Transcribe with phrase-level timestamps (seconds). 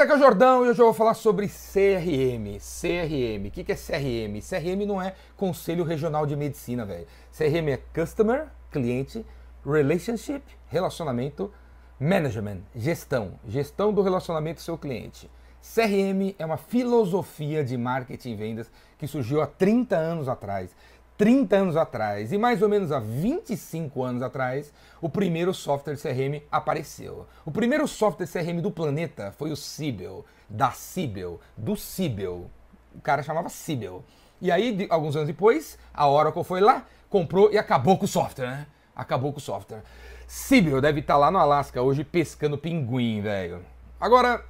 [0.00, 2.58] Beleza, aqui é o Jordão e hoje eu vou falar sobre CRM.
[2.58, 3.48] CRM.
[3.48, 4.40] O que é CRM?
[4.40, 7.06] CRM não é Conselho Regional de Medicina, velho.
[7.36, 9.26] CRM é Customer, cliente,
[9.62, 11.52] Relationship, relacionamento,
[11.98, 13.32] Management, gestão.
[13.46, 15.30] Gestão do relacionamento do seu cliente.
[15.60, 20.74] CRM é uma filosofia de marketing e vendas que surgiu há 30 anos atrás.
[21.20, 24.72] 30 anos atrás e mais ou menos há 25 anos atrás,
[25.02, 27.26] o primeiro software CRM apareceu.
[27.44, 32.50] O primeiro software CRM do planeta foi o Sibel, da Sibel, do Sibel.
[32.94, 34.02] O cara chamava Sibel.
[34.40, 38.08] E aí, de, alguns anos depois, a Oracle foi lá, comprou e acabou com o
[38.08, 38.66] software, né?
[38.96, 39.82] Acabou com o software.
[40.26, 43.60] Sibel deve estar lá no Alasca hoje pescando pinguim, velho.
[44.00, 44.42] Agora,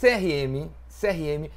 [0.00, 1.48] CRM, CRM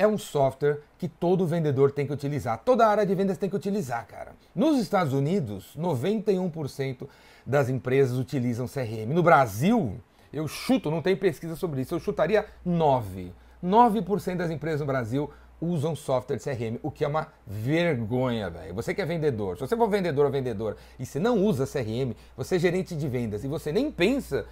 [0.00, 2.62] é um software que todo vendedor tem que utilizar.
[2.64, 4.32] Toda área de vendas tem que utilizar, cara.
[4.54, 7.06] Nos Estados Unidos, 91%
[7.44, 9.12] das empresas utilizam CRM.
[9.12, 10.00] No Brasil,
[10.32, 13.30] eu chuto, não tem pesquisa sobre isso, eu chutaria 9.
[13.62, 18.72] 9% das empresas no Brasil usam software de CRM, o que é uma vergonha, velho.
[18.72, 22.14] Você que é vendedor, se você for vendedor ou vendedora e você não usa CRM,
[22.34, 24.46] você é gerente de vendas e você nem pensa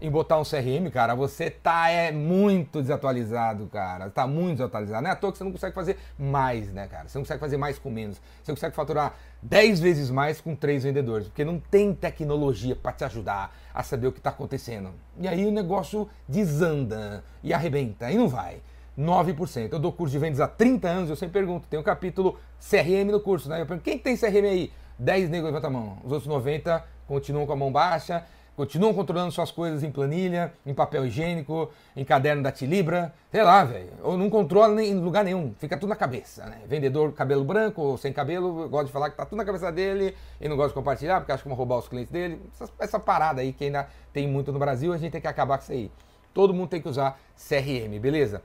[0.00, 4.10] em botar um CRM, cara, você tá é muito desatualizado, cara.
[4.10, 5.02] Tá muito desatualizado.
[5.02, 7.08] Não é à toa que você não consegue fazer mais, né, cara?
[7.08, 8.20] Você não consegue fazer mais com menos.
[8.42, 13.04] Você consegue faturar 10 vezes mais com três vendedores, porque não tem tecnologia para te
[13.04, 14.90] ajudar a saber o que está acontecendo.
[15.18, 18.60] E aí o negócio desanda e arrebenta, e não vai.
[18.98, 19.72] 9%.
[19.72, 23.12] Eu dou curso de vendas há 30 anos, eu sempre pergunto, tem um capítulo CRM
[23.12, 23.60] no curso, né?
[23.60, 24.72] Eu pergunto, quem tem CRM aí?
[24.98, 25.98] 10 negros levanta a mão.
[26.04, 28.24] Os outros 90 continuam com a mão baixa
[28.58, 33.62] continuam controlando suas coisas em planilha, em papel higiênico, em caderno da Tilibra, sei lá,
[33.62, 33.92] velho.
[34.02, 36.62] Ou não controla em lugar nenhum, fica tudo na cabeça, né?
[36.66, 40.12] Vendedor cabelo branco ou sem cabelo, gosta de falar que tá tudo na cabeça dele
[40.40, 42.40] e não gosta de compartilhar porque acha que vão roubar os clientes dele.
[42.52, 45.58] Essa, essa parada aí que ainda tem muito no Brasil, a gente tem que acabar
[45.58, 45.88] com isso aí.
[46.34, 48.42] Todo mundo tem que usar CRM, beleza?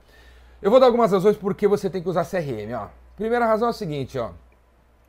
[0.62, 2.86] Eu vou dar algumas razões por que você tem que usar CRM, ó.
[3.16, 4.30] Primeira razão é o seguinte, ó.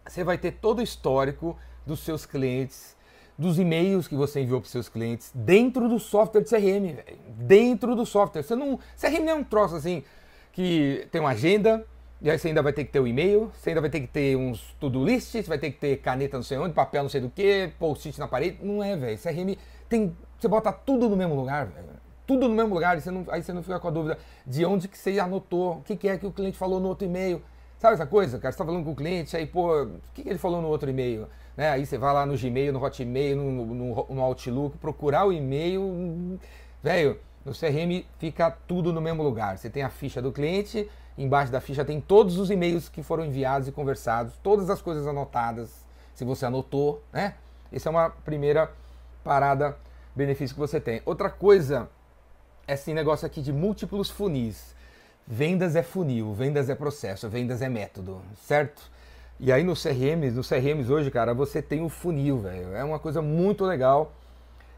[0.04, 1.56] Você vai ter todo o histórico
[1.86, 2.96] dos seus clientes
[3.38, 7.18] dos e-mails que você enviou para seus clientes dentro do software de CRM, véio.
[7.28, 8.44] dentro do software.
[8.44, 10.04] Você não, CRM não é um troço assim
[10.52, 11.86] que tem uma agenda
[12.22, 14.08] e aí você ainda vai ter que ter o e-mail, você ainda vai ter que
[14.08, 17.22] ter uns to-do list, vai ter que ter caneta não sei onde, papel não sei
[17.22, 18.58] do que, post-it na parede.
[18.62, 19.18] Não é, velho.
[19.18, 19.56] CRM
[19.90, 21.70] tem, você bota tudo no mesmo lugar.
[22.26, 24.18] Tudo no mesmo lugar, você não, aí você não fica com a dúvida
[24.48, 27.06] de onde que você anotou, o que, que é que o cliente falou no outro
[27.06, 27.42] e-mail.
[27.78, 28.52] Sabe essa coisa, cara?
[28.52, 30.90] Você tá falando com o cliente, aí, pô, o que, que ele falou no outro
[30.90, 31.28] e-mail?
[31.56, 31.70] Né?
[31.70, 36.40] Aí você vai lá no Gmail, no Hotmail, no, no, no Outlook, procurar o e-mail.
[36.84, 39.58] Velho, no CRM fica tudo no mesmo lugar.
[39.58, 43.26] Você tem a ficha do cliente, embaixo da ficha tem todos os e-mails que foram
[43.26, 47.36] enviados e conversados, todas as coisas anotadas, se você anotou, né?
[47.72, 48.72] Essa é uma primeira
[49.24, 49.78] parada,
[50.16, 51.02] benefício que você tem.
[51.06, 51.90] Outra coisa
[52.68, 54.74] esse negócio aqui de múltiplos funis.
[55.28, 58.82] Vendas é funil, vendas é processo, vendas é método, certo?
[59.40, 62.74] E aí no CRMs, no CRMs hoje, cara, você tem o funil, velho.
[62.76, 64.14] É uma coisa muito legal.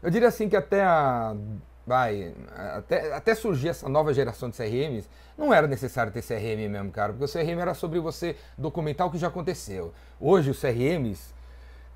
[0.02, 1.34] Eu diria assim que até a
[1.88, 2.34] vai,
[2.76, 5.08] até, até surgir essa nova geração de CRMs,
[5.38, 9.10] não era necessário ter CRM mesmo, cara, porque o CRM era sobre você documentar o
[9.10, 9.94] que já aconteceu.
[10.20, 11.32] Hoje os CRMs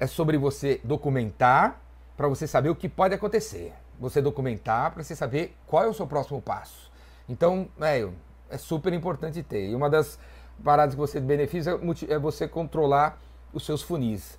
[0.01, 1.79] é sobre você documentar
[2.17, 3.75] para você saber o que pode acontecer.
[4.01, 6.91] Você documentar para você saber qual é o seu próximo passo.
[7.29, 8.15] Então, velho,
[8.49, 9.69] é super importante ter.
[9.69, 10.19] E uma das
[10.63, 13.19] paradas que você beneficia é você controlar
[13.53, 14.39] os seus funis.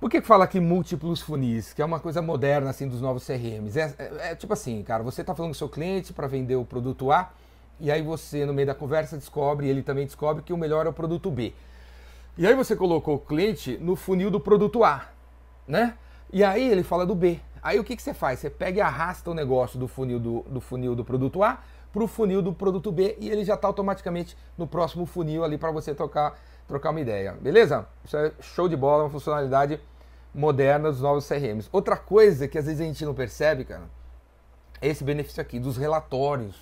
[0.00, 1.72] Por que, que fala aqui múltiplos funis?
[1.72, 3.76] Que é uma coisa moderna assim dos novos CRMs.
[3.78, 6.64] É, é, é tipo assim, cara, você está falando com seu cliente para vender o
[6.64, 7.30] produto A,
[7.80, 10.88] e aí você, no meio da conversa, descobre, ele também descobre que o melhor é
[10.88, 11.54] o produto B.
[12.36, 15.08] E aí você colocou o cliente no funil do produto A,
[15.66, 15.94] né?
[16.32, 17.40] E aí ele fala do B.
[17.62, 18.40] Aí o que, que você faz?
[18.40, 21.60] Você pega e arrasta o negócio do funil do, do funil do produto A
[21.94, 25.56] para o funil do produto B e ele já está automaticamente no próximo funil ali
[25.56, 27.36] para você trocar, trocar uma ideia.
[27.40, 27.86] Beleza?
[28.04, 29.80] Isso é show de bola, uma funcionalidade
[30.34, 31.68] moderna dos novos CRMs.
[31.70, 33.84] Outra coisa que às vezes a gente não percebe, cara,
[34.82, 36.56] é esse benefício aqui dos relatórios.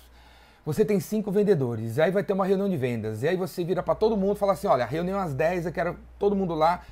[0.63, 3.65] Você tem cinco vendedores, e aí vai ter uma reunião de vendas, e aí você
[3.65, 6.53] vira para todo mundo e fala assim: olha, reunião às 10, eu quero todo mundo
[6.53, 6.83] lá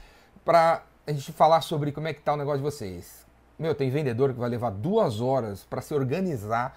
[0.43, 3.25] para a gente falar sobre como é que está o negócio de vocês.
[3.57, 6.75] Meu, tem vendedor que vai levar duas horas para se organizar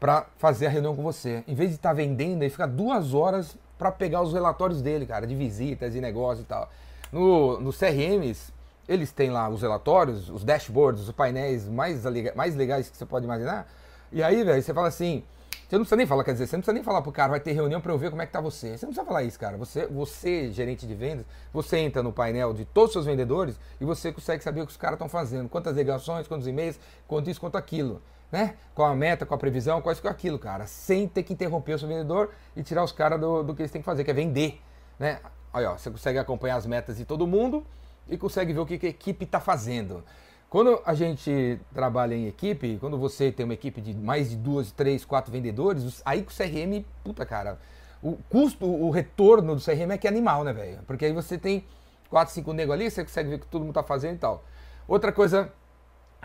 [0.00, 1.44] para fazer a reunião com você.
[1.46, 5.04] Em vez de estar tá vendendo, ele fica duas horas para pegar os relatórios dele,
[5.04, 6.70] cara, de visitas e negócio e tal.
[7.12, 8.52] No, no CRMs,
[8.88, 12.02] eles têm lá os relatórios, os dashboards, os painéis mais,
[12.34, 13.70] mais legais que você pode imaginar.
[14.10, 15.22] E aí, velho, você fala assim,
[15.68, 17.40] você não precisa nem falar, quer dizer, você não precisa nem falar pro cara, vai
[17.40, 18.76] ter reunião para eu ver como é que tá você.
[18.76, 19.56] Você não precisa falar isso, cara.
[19.56, 23.84] Você, você, gerente de vendas, você entra no painel de todos os seus vendedores e
[23.84, 27.40] você consegue saber o que os caras estão fazendo, quantas ligações, quantos e-mails, quanto isso,
[27.40, 28.02] quanto aquilo.
[28.30, 28.54] Né?
[28.74, 30.66] Qual a meta, qual a previsão, qual isso, qual aquilo, cara.
[30.66, 33.70] Sem ter que interromper o seu vendedor e tirar os caras do, do que eles
[33.70, 34.60] têm que fazer, que é vender,
[34.98, 35.20] né?
[35.52, 37.64] Olha, ó, você consegue acompanhar as metas de todo mundo
[38.08, 40.04] e consegue ver o que, que a equipe está fazendo.
[40.48, 44.72] Quando a gente trabalha em equipe, quando você tem uma equipe de mais de duas,
[44.72, 47.58] três, quatro vendedores, aí com o CRM, puta cara,
[48.02, 50.78] o custo, o retorno do CRM é que é animal, né, velho?
[50.86, 51.64] Porque aí você tem
[52.08, 54.42] quatro, cinco nego ali, você consegue ver o que todo mundo tá fazendo e tal.
[54.88, 55.52] Outra coisa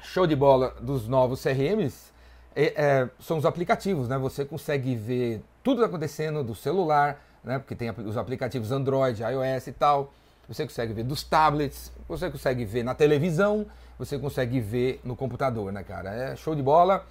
[0.05, 2.13] show de bola dos novos CRMs
[2.55, 4.17] é, é, são os aplicativos, né?
[4.17, 7.59] Você consegue ver tudo acontecendo do celular, né?
[7.59, 10.13] Porque tem os aplicativos Android, iOS e tal.
[10.47, 13.65] Você consegue ver dos tablets, você consegue ver na televisão,
[13.97, 16.13] você consegue ver no computador, né, cara?
[16.13, 17.05] É show de bola.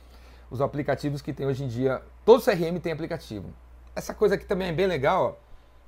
[0.51, 3.53] Os aplicativos que tem hoje em dia, todo CRM tem aplicativo.
[3.95, 5.45] Essa coisa aqui também é bem legal, ó.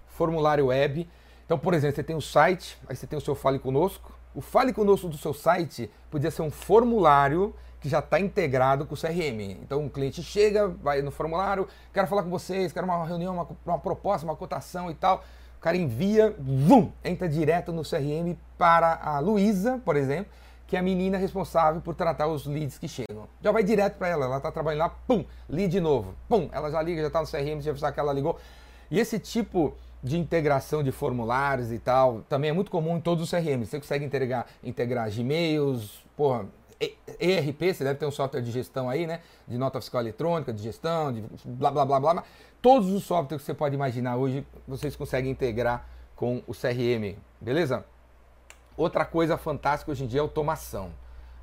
[0.09, 1.09] Formulário web.
[1.45, 4.16] Então, por exemplo, você tem o site, aí você tem o seu Fale Conosco.
[4.37, 8.95] O Fale Conosco do seu site podia ser um formulário que já está integrado com
[8.95, 9.57] o CRM.
[9.63, 13.49] Então o cliente chega, vai no formulário, quero falar com vocês, quero uma reunião, uma,
[13.65, 15.25] uma proposta, uma cotação e tal.
[15.57, 20.31] O cara envia, vum, entra direto no CRM para a Luísa, por exemplo,
[20.67, 23.27] que é a menina responsável por tratar os leads que chegam.
[23.41, 26.83] Já vai direto para ela, ela está trabalhando lá, pum, lead novo, pum, ela já
[26.83, 28.39] liga, já está no CRM, já sabe que ela ligou.
[28.91, 33.25] E esse tipo de integração de formulários e tal, também é muito comum em todos
[33.25, 33.71] os CRMs.
[33.71, 36.47] Você consegue integrar, integrar Gmails, porra,
[37.19, 39.21] ERP, você deve ter um software de gestão aí, né?
[39.49, 42.25] De nota fiscal eletrônica, de gestão, de blá blá blá blá.
[42.61, 47.85] Todos os softwares que você pode imaginar hoje, vocês conseguem integrar com o CRM, beleza?
[48.77, 50.91] Outra coisa fantástica hoje em dia é automação.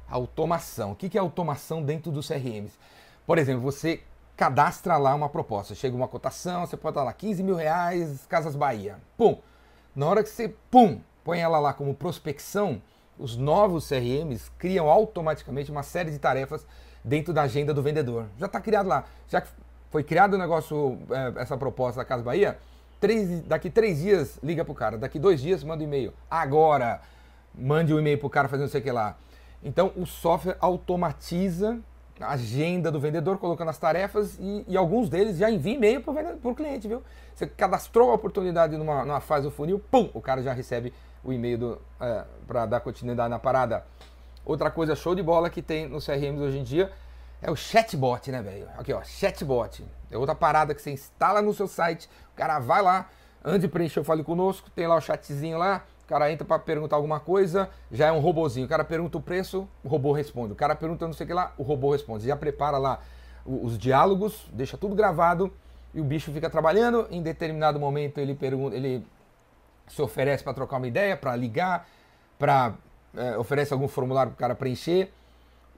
[0.07, 0.91] Automação.
[0.91, 2.77] O que é automação dentro dos CRMs?
[3.25, 4.01] Por exemplo, você
[4.35, 5.75] cadastra lá uma proposta.
[5.75, 8.97] Chega uma cotação, você pode dar lá 15 mil reais, Casas Bahia.
[9.17, 9.39] Pum!
[9.95, 12.81] Na hora que você, pum, põe ela lá como prospecção,
[13.17, 16.65] os novos CRMs criam automaticamente uma série de tarefas
[17.03, 18.25] dentro da agenda do vendedor.
[18.39, 19.05] Já está criado lá.
[19.27, 19.49] Já que
[19.91, 22.57] foi criado o negócio, é, essa proposta da Casa Bahia,
[22.99, 26.13] três, daqui três dias liga pro cara, daqui dois dias manda um e-mail.
[26.29, 27.01] Agora,
[27.53, 29.15] mande um e-mail pro cara fazendo não sei o que lá.
[29.63, 31.79] Então o software automatiza
[32.19, 36.55] agenda do vendedor, colocando as tarefas e, e alguns deles já envia e-mail para o
[36.55, 37.03] cliente, viu?
[37.33, 40.93] Você cadastrou a oportunidade numa, numa fase do funil, pum, o cara já recebe
[41.23, 43.85] o e-mail é, para dar continuidade na parada.
[44.45, 46.91] Outra coisa show de bola que tem nos CRMs hoje em dia
[47.41, 48.67] é o chatbot, né, velho?
[48.77, 49.83] Aqui, ó, chatbot.
[50.11, 53.09] É outra parada que você instala no seu site, o cara vai lá,
[53.43, 56.59] antes de preencher o Fale Conosco, tem lá o chatzinho lá, o cara entra para
[56.59, 58.65] perguntar alguma coisa, já é um robozinho.
[58.65, 60.51] O cara pergunta o preço, o robô responde.
[60.51, 62.27] O cara pergunta não sei o que lá, o robô responde.
[62.27, 62.99] Já prepara lá
[63.45, 65.51] os diálogos, deixa tudo gravado
[65.93, 67.07] e o bicho fica trabalhando.
[67.09, 69.05] Em determinado momento ele pergunta, ele
[69.87, 71.87] se oferece para trocar uma ideia, para ligar,
[72.37, 72.73] para
[73.15, 75.11] é, oferece algum formulário para o cara preencher.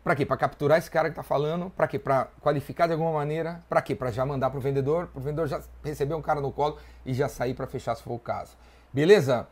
[0.04, 0.26] Para quê?
[0.26, 1.70] Para capturar esse cara que está falando.
[1.72, 1.98] Para quê?
[1.98, 3.62] Para qualificar de alguma maneira.
[3.68, 3.96] Para quê?
[3.96, 5.08] Para já mandar para o vendedor.
[5.08, 8.04] Para o vendedor já receber um cara no colo e já sair para fechar se
[8.04, 8.56] for o caso.
[8.94, 9.48] Beleza?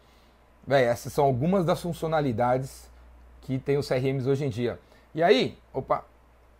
[0.65, 2.89] Véi, essas são algumas das funcionalidades
[3.41, 4.79] que tem os CRMs hoje em dia.
[5.13, 6.05] E aí, opa,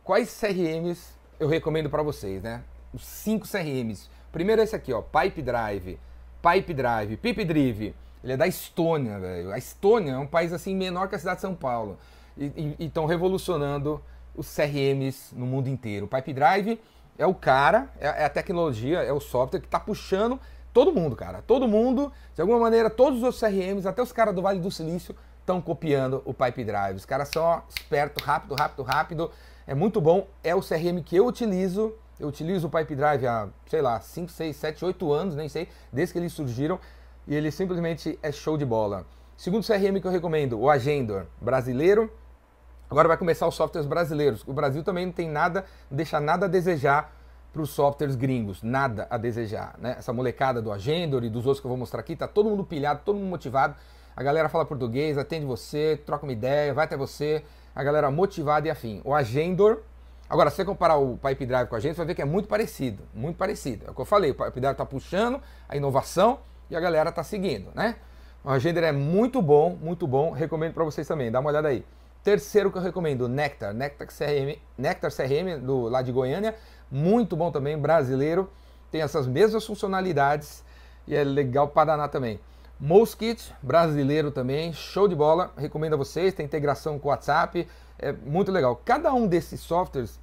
[0.04, 2.62] quais CRMs eu recomendo para vocês, né?
[2.94, 4.10] Os cinco CRMs.
[4.32, 6.00] Primeiro é esse aqui, ó, Pipe Drive.
[6.42, 9.52] Pipe Drive, Pipe Drive, ele é da Estônia, velho.
[9.52, 11.98] A Estônia é um país assim menor que a cidade de São Paulo.
[12.38, 14.02] E estão revolucionando
[14.36, 16.06] os CRMs no mundo inteiro.
[16.06, 16.80] O Pipe Drive
[17.18, 20.40] é o cara, é, é a tecnologia, é o software que está puxando
[20.74, 21.42] todo mundo, cara.
[21.46, 25.16] Todo mundo, de alguma maneira, todos os CRMs, até os caras do Vale do Silício,
[25.40, 26.98] estão copiando o Pipe Drive.
[26.98, 29.32] Os caras são ó, esperto, rápido, rápido, rápido.
[29.68, 30.28] É muito bom.
[30.44, 34.32] É o CRM que eu utilizo eu utilizo o Pipe Drive há, sei lá, 5,
[34.32, 36.80] 6, 7, 8 anos, nem sei, desde que eles surgiram,
[37.28, 39.06] e ele simplesmente é show de bola.
[39.36, 42.12] Segundo CRM que eu recomendo, o Agendor, brasileiro.
[42.90, 44.44] Agora vai começar os softwares brasileiros.
[44.48, 47.12] O Brasil também não tem nada, não deixa nada a desejar
[47.54, 49.76] para os softwares gringos, nada a desejar.
[49.78, 49.96] Né?
[50.00, 52.64] Essa molecada do Agendor e dos outros que eu vou mostrar aqui, tá todo mundo
[52.64, 53.76] pilhado, todo mundo motivado.
[54.16, 57.44] A galera fala português, atende você, troca uma ideia, vai até você.
[57.76, 59.02] A galera motivada e afim.
[59.06, 59.82] O Agendor
[60.30, 62.26] Agora, se você comparar o Pipe Drive com a gente, você vai ver que é
[62.26, 63.86] muito parecido, muito parecido.
[63.88, 66.40] É o que eu falei, o Pipe Drive está puxando a inovação
[66.72, 67.98] e a galera está seguindo, né?
[68.44, 71.86] O Agender é muito bom, muito bom, recomendo para vocês também, dá uma olhada aí.
[72.24, 76.56] Terceiro que eu recomendo, Nectar, Nectar CRM, Nectar CRM do lá de Goiânia,
[76.94, 78.48] muito bom também, brasileiro,
[78.92, 80.64] tem essas mesmas funcionalidades
[81.08, 82.40] e é legal para danar também.
[82.80, 88.12] Moskit, brasileiro também, show de bola, recomendo a vocês, tem integração com o WhatsApp, é
[88.12, 88.80] muito legal.
[88.86, 90.20] Cada um desses softwares,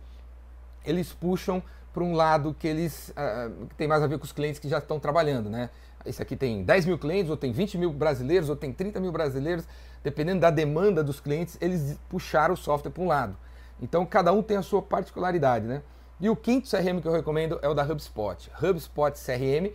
[0.84, 1.60] eles puxam
[1.92, 4.78] para um lado que eles uh, tem mais a ver com os clientes que já
[4.78, 5.70] estão trabalhando, né?
[6.06, 9.10] Esse aqui tem 10 mil clientes, ou tem 20 mil brasileiros, ou tem 30 mil
[9.10, 9.66] brasileiros,
[10.04, 13.36] dependendo da demanda dos clientes, eles puxaram o software para um lado.
[13.82, 15.82] Então cada um tem a sua particularidade, né?
[16.20, 18.50] E o quinto CRM que eu recomendo é o da HubSpot.
[18.62, 19.72] HubSpot CRM.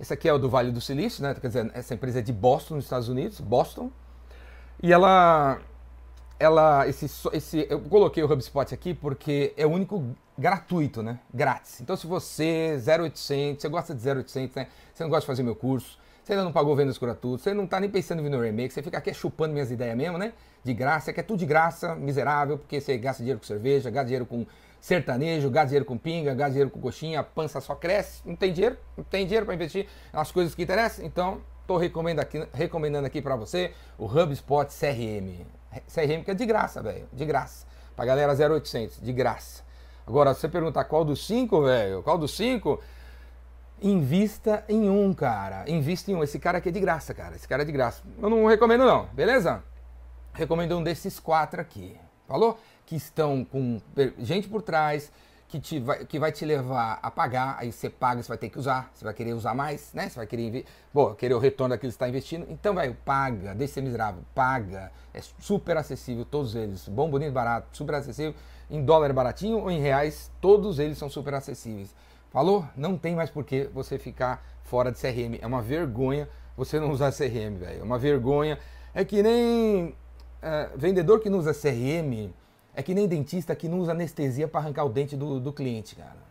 [0.00, 1.34] Esse aqui é o do Vale do Silício, né?
[1.34, 3.90] Quer dizer, essa empresa é de Boston, nos Estados Unidos, Boston.
[4.82, 5.58] E ela
[6.38, 10.04] ela esse, esse eu coloquei o HubSpot aqui porque é o único
[10.36, 11.20] gratuito, né?
[11.32, 11.80] Grátis.
[11.80, 14.68] Então se você 0800, você gosta de 0800, né?
[14.92, 17.66] Você não gosta de fazer meu curso, você ainda não pagou vendas tudo, você não
[17.66, 20.32] está nem pensando em vir no remake, você fica aqui chupando minhas ideias mesmo, né?
[20.64, 24.06] De graça, que é tudo de graça, miserável, porque você gasta dinheiro com cerveja, gasta
[24.06, 24.44] dinheiro com
[24.80, 28.52] sertanejo, gasta dinheiro com pinga, gasta dinheiro com coxinha, a pança só cresce, não tem
[28.52, 33.06] dinheiro, não tem dinheiro para investir nas coisas que interessam, então estou recomendando aqui, recomendando
[33.06, 35.46] aqui para você o HubSpot CRM.
[35.86, 37.68] CRM que é de graça, velho, de graça.
[37.94, 39.62] Pra galera 0800, de graça.
[40.04, 42.80] Agora, se você perguntar qual dos cinco, velho, qual dos cinco,
[43.82, 45.68] Invista em um, cara.
[45.68, 46.22] Invista em um.
[46.22, 47.36] Esse cara aqui é de graça, cara.
[47.36, 48.02] Esse cara é de graça.
[48.20, 49.06] Eu não recomendo, não.
[49.12, 49.62] Beleza?
[50.32, 51.96] Recomendo um desses quatro aqui.
[52.26, 52.58] Falou?
[52.86, 53.80] Que estão com
[54.18, 55.12] gente por trás,
[55.46, 57.56] que, te vai, que vai te levar a pagar.
[57.58, 58.90] Aí você paga, você vai ter que usar.
[58.94, 60.08] Você vai querer usar mais, né?
[60.08, 62.46] Você vai querer, Bom, querer o retorno daquilo que você está investindo.
[62.48, 63.54] Então, velho, paga.
[63.54, 64.22] Deixa ser miserável.
[64.34, 64.90] Paga.
[65.12, 66.88] É super acessível, todos eles.
[66.88, 67.76] Bom, bonito, barato.
[67.76, 68.34] Super acessível.
[68.70, 71.94] Em dólar baratinho ou em reais, todos eles são super acessíveis.
[72.30, 72.66] Falou?
[72.76, 75.38] Não tem mais por que você ficar fora de CRM.
[75.40, 77.80] É uma vergonha você não usar CRM, velho.
[77.80, 78.58] É uma vergonha.
[78.94, 79.94] É que nem
[80.42, 82.32] é, vendedor que não usa CRM,
[82.74, 85.96] é que nem dentista que não usa anestesia para arrancar o dente do, do cliente,
[85.96, 86.26] cara.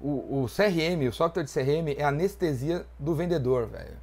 [0.00, 3.96] O, o, CRM, o software de CRM, é a anestesia do vendedor, velho.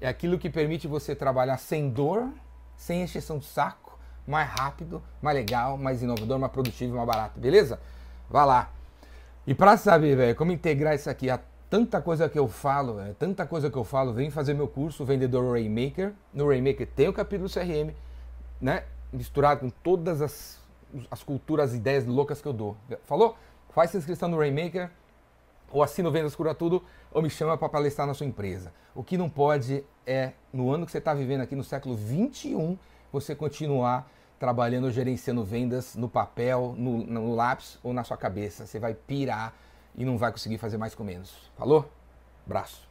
[0.00, 2.28] É aquilo que permite você trabalhar sem dor,
[2.76, 7.80] sem exceção de saco, mais rápido, mais legal, mais inovador, mais produtivo, mais barato, beleza?
[8.28, 8.70] Vá lá.
[9.46, 13.14] E para saber, velho, como integrar isso aqui a tanta coisa que eu falo, véio,
[13.14, 16.12] tanta coisa que eu falo, vem fazer meu curso Vendedor Rainmaker.
[16.32, 17.92] No Rainmaker tem o capítulo CRM,
[18.60, 18.84] né?
[19.12, 20.60] Misturado com todas as,
[21.10, 22.76] as culturas, as ideias loucas que eu dou.
[23.04, 23.36] Falou?
[23.70, 24.90] Faz sua inscrição no Rainmaker,
[25.70, 26.82] ou assina o Vendas Cura Tudo,
[27.12, 28.72] ou me chama para palestrar na sua empresa.
[28.94, 32.78] O que não pode é, no ano que você está vivendo aqui, no século 21,
[33.12, 34.08] você continuar
[34.44, 38.66] trabalhando, gerenciando vendas no papel, no, no lápis ou na sua cabeça.
[38.66, 39.54] Você vai pirar
[39.96, 41.50] e não vai conseguir fazer mais com menos.
[41.56, 41.90] Falou?
[42.44, 42.86] Braço.